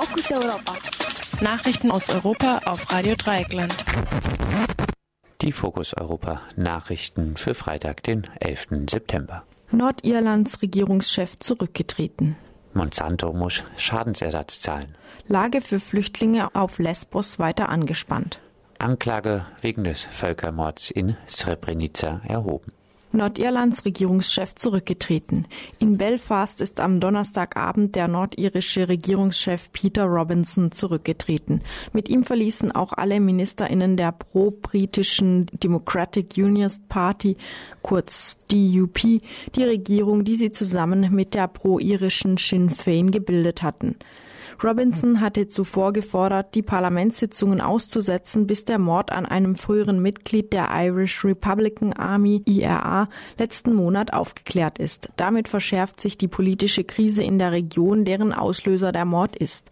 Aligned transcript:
Fokus 0.00 0.32
Europa. 0.32 0.76
Nachrichten 1.42 1.90
aus 1.90 2.08
Europa 2.08 2.62
auf 2.64 2.90
Radio 2.90 3.14
Dreieckland. 3.16 3.74
Die 5.42 5.52
Fokus 5.52 5.92
Europa 5.92 6.40
Nachrichten 6.56 7.36
für 7.36 7.52
Freitag, 7.52 8.02
den 8.04 8.26
11. 8.40 8.88
September. 8.88 9.42
Nordirlands 9.70 10.62
Regierungschef 10.62 11.38
zurückgetreten. 11.38 12.36
Monsanto 12.72 13.34
muss 13.34 13.62
Schadensersatz 13.76 14.62
zahlen. 14.62 14.94
Lage 15.28 15.60
für 15.60 15.78
Flüchtlinge 15.78 16.54
auf 16.54 16.78
Lesbos 16.78 17.38
weiter 17.38 17.68
angespannt. 17.68 18.40
Anklage 18.78 19.44
wegen 19.60 19.84
des 19.84 20.02
Völkermords 20.04 20.90
in 20.90 21.18
Srebrenica 21.28 22.22
erhoben. 22.26 22.72
Nordirlands 23.12 23.84
Regierungschef 23.84 24.54
zurückgetreten. 24.54 25.46
In 25.78 25.98
Belfast 25.98 26.60
ist 26.60 26.78
am 26.78 27.00
Donnerstagabend 27.00 27.96
der 27.96 28.06
nordirische 28.06 28.88
Regierungschef 28.88 29.72
Peter 29.72 30.04
Robinson 30.04 30.70
zurückgetreten. 30.70 31.62
Mit 31.92 32.08
ihm 32.08 32.24
verließen 32.24 32.72
auch 32.72 32.92
alle 32.92 33.18
Ministerinnen 33.18 33.96
der 33.96 34.12
pro-britischen 34.12 35.46
Democratic 35.46 36.36
Unionist 36.36 36.88
Party, 36.88 37.36
kurz 37.82 38.38
DUP, 38.48 38.98
die 39.00 39.62
Regierung, 39.62 40.24
die 40.24 40.36
sie 40.36 40.52
zusammen 40.52 41.12
mit 41.12 41.34
der 41.34 41.48
pro-irischen 41.48 42.36
Sinn 42.36 42.70
Féin 42.70 43.10
gebildet 43.10 43.62
hatten. 43.62 43.96
Robinson 44.62 45.20
hatte 45.20 45.48
zuvor 45.48 45.92
gefordert, 45.92 46.54
die 46.54 46.62
Parlamentssitzungen 46.62 47.60
auszusetzen, 47.60 48.46
bis 48.46 48.66
der 48.66 48.78
Mord 48.78 49.10
an 49.10 49.24
einem 49.24 49.56
früheren 49.56 50.02
Mitglied 50.02 50.52
der 50.52 50.68
Irish 50.70 51.24
Republican 51.24 51.94
Army 51.94 52.42
IRA 52.44 53.08
letzten 53.38 53.74
Monat 53.74 54.12
aufgeklärt 54.12 54.78
ist. 54.78 55.08
Damit 55.16 55.48
verschärft 55.48 56.00
sich 56.00 56.18
die 56.18 56.28
politische 56.28 56.84
Krise 56.84 57.22
in 57.22 57.38
der 57.38 57.52
Region, 57.52 58.04
deren 58.04 58.34
Auslöser 58.34 58.92
der 58.92 59.06
Mord 59.06 59.34
ist. 59.34 59.70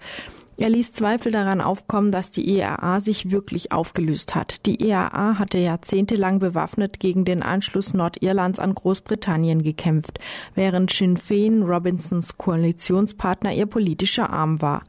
Er 0.61 0.71
ließ 0.71 0.91
Zweifel 0.91 1.30
daran 1.30 1.61
aufkommen, 1.61 2.11
dass 2.11 2.33
die 2.33 2.59
ERA 2.59 3.01
sich 3.01 3.30
wirklich 3.30 3.70
aufgelöst 3.70 4.34
hat. 4.34 4.67
Die 4.67 4.89
ERA 4.91 5.39
hatte 5.39 5.56
jahrzehntelang 5.59 6.41
bewaffnet 6.41 6.98
gegen 6.98 7.25
den 7.25 7.45
Anschluss 7.45 7.95
Nordirlands 7.95 8.59
an 8.59 8.75
Großbritannien 8.75 9.62
gekämpft, 9.62 10.19
während 10.56 10.91
Sinn 10.91 11.17
Fein, 11.17 11.62
Robinsons 11.62 12.39
Koalitionspartner, 12.39 13.53
ihr 13.53 13.67
politischer 13.67 14.31
Arm 14.31 14.61
war. 14.61 14.83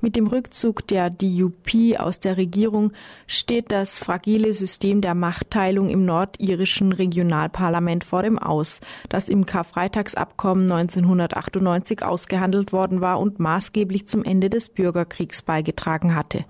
Mit 0.00 0.14
dem 0.14 0.28
Rückzug 0.28 0.86
der 0.86 1.10
DUP 1.10 1.98
aus 1.98 2.20
der 2.20 2.36
Regierung 2.36 2.92
steht 3.26 3.72
das 3.72 3.98
fragile 3.98 4.52
System 4.52 5.00
der 5.00 5.16
Machtteilung 5.16 5.88
im 5.88 6.04
nordirischen 6.04 6.92
Regionalparlament 6.92 8.04
vor 8.04 8.22
dem 8.22 8.38
Aus, 8.38 8.78
das 9.08 9.28
im 9.28 9.44
Karfreitagsabkommen 9.44 10.70
1998 10.70 12.04
ausgehandelt 12.04 12.72
worden 12.72 13.00
war 13.00 13.18
und 13.18 13.40
maßgeblich 13.40 14.06
zum 14.06 14.22
Ende 14.22 14.50
des 14.50 14.68
Bürgerkriegs 14.68 15.15
Bürgerkriegs 15.16 15.42
beigetragen 15.42 16.14
hatte. 16.14 16.44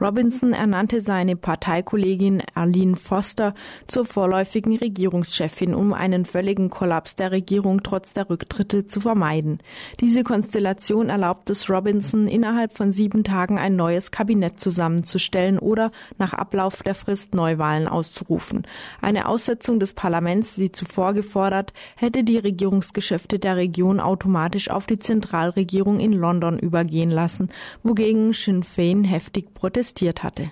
Robinson 0.00 0.52
ernannte 0.52 1.00
seine 1.00 1.36
Parteikollegin 1.36 2.42
Arlene 2.54 2.96
Foster 2.96 3.54
zur 3.86 4.04
vorläufigen 4.04 4.76
Regierungschefin, 4.76 5.74
um 5.74 5.92
einen 5.92 6.24
völligen 6.24 6.70
Kollaps 6.70 7.16
der 7.16 7.32
Regierung 7.32 7.82
trotz 7.82 8.12
der 8.12 8.30
Rücktritte 8.30 8.86
zu 8.86 9.00
vermeiden. 9.00 9.58
Diese 10.00 10.22
Konstellation 10.22 11.08
erlaubt 11.08 11.50
es 11.50 11.68
Robinson, 11.68 12.28
innerhalb 12.28 12.76
von 12.76 12.92
sieben 12.92 13.24
Tagen 13.24 13.58
ein 13.58 13.76
neues 13.76 14.10
Kabinett 14.10 14.60
zusammenzustellen 14.60 15.58
oder 15.58 15.90
nach 16.18 16.32
Ablauf 16.32 16.82
der 16.82 16.94
Frist 16.94 17.34
Neuwahlen 17.34 17.88
auszurufen. 17.88 18.62
Eine 19.00 19.26
Aussetzung 19.26 19.80
des 19.80 19.92
Parlaments, 19.92 20.58
wie 20.58 20.70
zuvor 20.70 21.12
gefordert, 21.12 21.72
hätte 21.96 22.22
die 22.24 22.38
Regierungsgeschäfte 22.38 23.38
der 23.38 23.56
Region 23.56 24.00
automatisch 24.00 24.70
auf 24.70 24.86
die 24.86 24.98
Zentralregierung 24.98 25.98
in 25.98 26.12
London 26.12 26.58
übergehen 26.58 27.10
lassen, 27.10 27.48
wogegen 27.82 28.11
wogegen 28.12 28.32
Sinn 28.34 28.62
Fein 28.62 29.04
heftig 29.04 29.54
protestiert 29.54 30.22
hatte. 30.22 30.50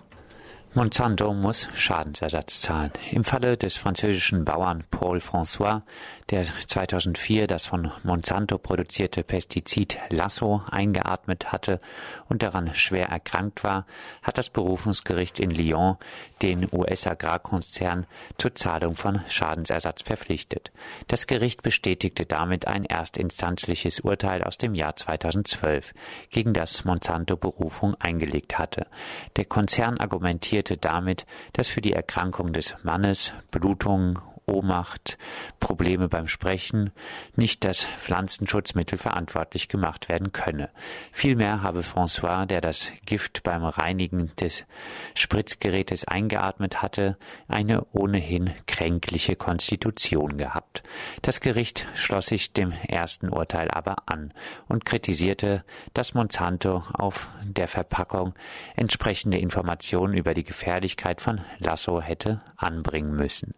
Monsanto 0.72 1.34
muss 1.34 1.66
Schadensersatz 1.74 2.60
zahlen. 2.60 2.92
Im 3.10 3.24
Falle 3.24 3.56
des 3.56 3.76
französischen 3.76 4.44
Bauern 4.44 4.84
Paul 4.92 5.18
François, 5.18 5.82
der 6.30 6.44
2004 6.44 7.48
das 7.48 7.66
von 7.66 7.90
Monsanto 8.04 8.56
produzierte 8.56 9.24
Pestizid 9.24 9.98
Lasso 10.10 10.62
eingeatmet 10.70 11.50
hatte 11.50 11.80
und 12.28 12.44
daran 12.44 12.72
schwer 12.76 13.08
erkrankt 13.08 13.64
war, 13.64 13.84
hat 14.22 14.38
das 14.38 14.48
Berufungsgericht 14.48 15.40
in 15.40 15.50
Lyon 15.50 15.96
den 16.40 16.68
US-Agrarkonzern 16.70 18.06
zur 18.38 18.54
Zahlung 18.54 18.94
von 18.94 19.22
Schadensersatz 19.28 20.02
verpflichtet. 20.02 20.70
Das 21.08 21.26
Gericht 21.26 21.62
bestätigte 21.62 22.26
damit 22.26 22.68
ein 22.68 22.84
erstinstanzliches 22.84 24.00
Urteil 24.00 24.44
aus 24.44 24.56
dem 24.56 24.76
Jahr 24.76 24.94
2012, 24.94 25.94
gegen 26.30 26.52
das 26.52 26.84
Monsanto 26.84 27.36
Berufung 27.36 27.96
eingelegt 27.96 28.56
hatte. 28.56 28.86
Der 29.34 29.46
Konzern 29.46 29.98
argumentiert 29.98 30.59
argumentierte 30.60 30.76
damit, 30.76 31.26
dass 31.52 31.68
für 31.68 31.80
die 31.80 31.92
Erkrankung 31.92 32.52
des 32.52 32.76
Mannes 32.82 33.32
Blutungen 33.50 34.18
Ohnmacht, 34.50 35.16
Probleme 35.60 36.08
beim 36.08 36.26
Sprechen 36.26 36.90
nicht 37.36 37.64
das 37.64 37.84
Pflanzenschutzmittel 37.84 38.98
verantwortlich 38.98 39.68
gemacht 39.68 40.08
werden 40.08 40.32
könne. 40.32 40.70
Vielmehr 41.12 41.62
habe 41.62 41.80
François, 41.80 42.46
der 42.46 42.60
das 42.60 42.92
Gift 43.06 43.42
beim 43.42 43.64
Reinigen 43.64 44.32
des 44.36 44.66
Spritzgerätes 45.14 46.06
eingeatmet 46.06 46.82
hatte, 46.82 47.16
eine 47.48 47.86
ohnehin 47.92 48.50
kränkliche 48.66 49.36
Konstitution 49.36 50.36
gehabt. 50.36 50.82
Das 51.22 51.40
Gericht 51.40 51.86
schloss 51.94 52.26
sich 52.26 52.52
dem 52.52 52.72
ersten 52.88 53.28
Urteil 53.28 53.70
aber 53.70 54.04
an 54.06 54.32
und 54.68 54.84
kritisierte, 54.84 55.64
dass 55.94 56.14
Monsanto 56.14 56.82
auf 56.92 57.28
der 57.42 57.68
Verpackung 57.68 58.34
entsprechende 58.76 59.38
Informationen 59.38 60.14
über 60.14 60.34
die 60.34 60.44
Gefährlichkeit 60.44 61.20
von 61.20 61.40
Lasso 61.58 62.00
hätte 62.00 62.40
anbringen 62.56 63.14
müssen. 63.14 63.54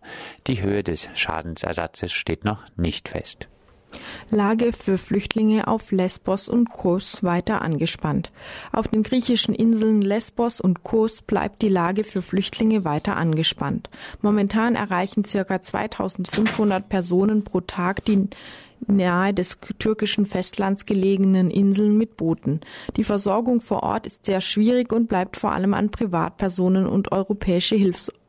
Die 0.47 0.62
Höhe 0.62 0.81
des 0.82 1.09
Schadensersatzes 1.15 2.12
steht 2.12 2.44
noch 2.44 2.65
nicht 2.76 3.09
fest. 3.09 3.48
Lage 4.31 4.72
für 4.72 4.97
Flüchtlinge 4.97 5.69
auf 5.69 5.93
Lesbos 5.93 6.48
und 6.48 6.72
Kos 6.72 7.22
weiter 7.22 7.62
angespannt. 7.62 8.32
Auf 8.72 8.88
den 8.88 9.03
griechischen 9.03 9.54
Inseln 9.54 10.00
Lesbos 10.00 10.60
und 10.60 10.82
Kos 10.82 11.22
bleibt 11.22 11.62
die 11.62 11.69
Lage 11.69 12.04
für 12.04 12.22
Flüchtlinge 12.22 12.84
weiter 12.84 13.16
angespannt. 13.16 13.91
Momentan 14.22 14.75
erreichen 14.75 15.25
circa 15.25 15.60
2500 15.60 16.88
Personen 16.88 17.44
pro 17.44 17.60
Tag 17.60 18.04
die 18.06 18.28
nahe 18.88 19.32
des 19.32 19.59
türkischen 19.78 20.26
Festlands 20.26 20.87
gelegenen 20.87 21.50
Inseln 21.50 21.97
mit 21.97 22.16
Booten. 22.16 22.60
Die 22.97 23.04
Versorgung 23.04 23.60
vor 23.60 23.82
Ort 23.82 24.06
ist 24.06 24.25
sehr 24.25 24.41
schwierig 24.41 24.93
und 24.93 25.09
bleibt 25.09 25.37
vor 25.37 25.53
allem 25.53 25.75
an 25.75 25.91
Privatpersonen 25.91 26.87
und 26.87 27.12
europäische 27.12 27.76
Hilfsorganisationen 27.76 28.21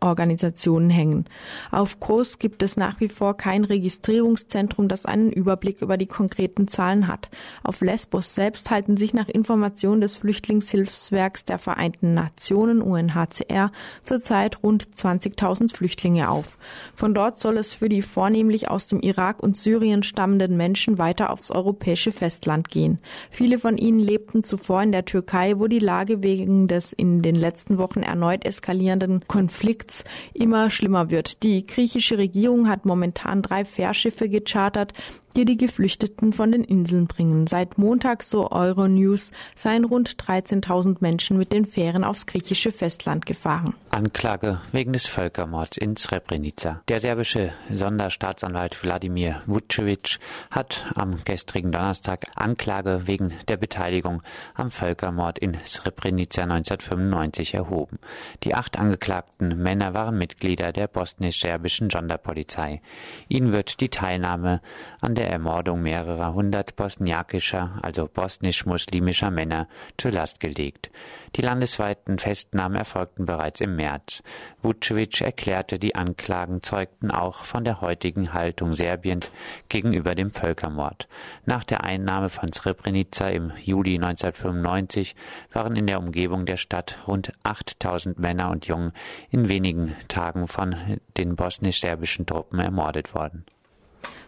hängen. 0.89 1.25
Auf 1.71 1.99
Kos 1.99 2.37
gibt 2.37 2.61
es 2.61 2.77
nach 2.77 2.99
wie 2.99 3.07
vor 3.07 3.37
kein 3.37 3.63
Registrierungszentrum, 3.63 4.87
das 4.87 5.05
einen 5.05 5.31
Überblick 5.31 5.81
über 5.81 5.97
die 5.97 6.07
konkreten 6.07 6.67
Zahlen 6.67 7.07
hat. 7.07 7.29
Auf 7.63 7.81
Lesbos 7.81 8.35
selbst 8.35 8.69
halten 8.69 8.97
sich 8.97 9.13
nach 9.13 9.29
Informationen 9.29 10.01
des 10.01 10.17
Flüchtlingshilfswerks 10.17 11.45
der 11.45 11.57
Vereinten 11.57 12.13
Nationen 12.13 12.81
UNHCR 12.81 13.71
zurzeit 14.03 14.61
rund 14.61 14.85
20.000 14.93 15.73
Flüchtlinge 15.73 16.29
auf. 16.29 16.57
Von 16.93 17.13
dort 17.13 17.39
soll 17.39 17.57
es 17.57 17.73
für 17.73 17.89
die 17.89 18.01
vornehmlich 18.01 18.69
aus 18.69 18.87
dem 18.87 18.99
Irak 18.99 19.41
und 19.41 19.55
Syrien 19.55 20.03
stammenden 20.03 20.57
Menschen 20.57 20.97
weiter 20.97 21.29
aufs 21.29 21.49
europäische 21.49 22.11
Festland 22.11 22.69
gehen. 22.69 22.99
Viele 23.29 23.57
von 23.57 23.77
ihnen 23.77 23.99
lebten 23.99 24.43
zuvor 24.43 24.83
in 24.83 24.91
der 24.91 25.05
Türkei, 25.05 25.59
wo 25.59 25.67
die 25.67 25.79
Lage 25.79 26.23
wegen 26.23 26.67
des 26.67 26.91
in 26.91 27.21
den 27.21 27.35
letzten 27.35 27.77
Wochen 27.77 28.03
erneut 28.03 28.45
eskalierenden 28.45 29.27
Konflikts 29.27 29.92
immer 30.33 30.69
schlimmer 30.69 31.09
wird. 31.09 31.43
Die 31.43 31.65
griechische 31.65 32.17
Regierung 32.17 32.67
hat 32.69 32.85
momentan 32.85 33.41
drei 33.41 33.65
Fährschiffe 33.65 34.29
gechartert, 34.29 34.93
die 35.35 35.45
die 35.45 35.57
Geflüchteten 35.57 36.33
von 36.33 36.51
den 36.51 36.63
Inseln 36.63 37.07
bringen. 37.07 37.47
Seit 37.47 37.77
Montag, 37.77 38.23
so 38.23 38.51
Euronews, 38.51 39.31
seien 39.55 39.85
rund 39.85 40.15
13.000 40.15 40.97
Menschen 40.99 41.37
mit 41.37 41.51
den 41.51 41.65
Fähren 41.65 42.03
aufs 42.03 42.25
griechische 42.25 42.71
Festland 42.71 43.25
gefahren. 43.25 43.73
Anklage 43.89 44.59
wegen 44.71 44.93
des 44.93 45.07
Völkermords 45.07 45.77
in 45.77 45.95
Srebrenica. 45.95 46.81
Der 46.87 46.99
serbische 46.99 47.51
Sonderstaatsanwalt 47.71 48.83
Wladimir 48.83 49.41
Vucevic 49.45 50.19
hat 50.51 50.91
am 50.95 51.23
gestrigen 51.25 51.71
Donnerstag 51.71 52.25
Anklage 52.35 53.03
wegen 53.05 53.33
der 53.47 53.57
Beteiligung 53.57 54.21
am 54.55 54.71
Völkermord 54.71 55.39
in 55.39 55.57
Srebrenica 55.65 56.43
1995 56.43 57.53
erhoben. 57.53 57.99
Die 58.43 58.55
acht 58.55 58.77
angeklagten 58.77 59.61
Männer 59.61 59.93
waren 59.93 60.17
Mitglieder 60.17 60.71
der 60.71 60.87
bosnisch-serbischen 60.87 61.89
Sonderpolizei. 61.89 62.81
Ihnen 63.27 63.51
wird 63.51 63.79
die 63.79 63.89
Teilnahme 63.89 64.61
an 65.01 65.15
der 65.15 65.22
der 65.23 65.31
Ermordung 65.31 65.81
mehrerer 65.81 66.33
hundert 66.33 66.75
bosniakischer, 66.75 67.79
also 67.81 68.09
bosnisch-muslimischer 68.13 69.31
Männer 69.31 69.69
zur 69.97 70.11
Last 70.11 70.41
gelegt. 70.41 70.91
Die 71.37 71.41
landesweiten 71.41 72.19
Festnahmen 72.19 72.75
erfolgten 72.75 73.25
bereits 73.25 73.61
im 73.61 73.77
März. 73.77 74.21
Vucevic 74.61 75.21
erklärte, 75.21 75.79
die 75.79 75.95
Anklagen 75.95 76.61
zeugten 76.61 77.09
auch 77.09 77.45
von 77.45 77.63
der 77.63 77.79
heutigen 77.79 78.33
Haltung 78.33 78.73
Serbiens 78.73 79.31
gegenüber 79.69 80.13
dem 80.13 80.31
Völkermord. 80.31 81.07
Nach 81.45 81.63
der 81.63 81.85
Einnahme 81.85 82.27
von 82.27 82.51
Srebrenica 82.51 83.29
im 83.29 83.53
Juli 83.63 83.95
1995 83.95 85.15
waren 85.53 85.77
in 85.77 85.87
der 85.87 85.99
Umgebung 85.99 86.45
der 86.45 86.57
Stadt 86.57 86.97
rund 87.07 87.31
8000 87.43 88.19
Männer 88.19 88.51
und 88.51 88.67
Jungen 88.67 88.91
in 89.29 89.47
wenigen 89.47 89.95
Tagen 90.09 90.49
von 90.49 90.75
den 91.15 91.37
bosnisch-serbischen 91.37 92.25
Truppen 92.25 92.59
ermordet 92.59 93.15
worden. 93.15 93.45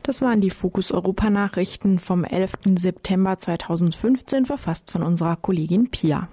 Das 0.06 0.22
waren 0.22 0.40
die 0.40 0.52
Fokus 0.52 0.92
Europa 0.92 1.32
Nachrichten 1.32 1.98
vom 1.98 2.26
11. 2.26 2.52
September 2.78 3.40
2015, 3.40 4.46
verfasst 4.46 4.92
von 4.92 5.02
unserer 5.02 5.36
Kollegin 5.36 5.90
Pia. 5.90 6.30